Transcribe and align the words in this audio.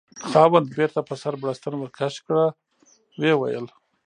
خاوند: 0.29 0.67
بیرته 0.77 0.99
په 1.09 1.13
سر 1.21 1.33
بړستن 1.41 1.73
ورکش 1.77 2.13
کړه، 2.25 2.45
ویې 3.19 3.33
ویل: 3.37 3.67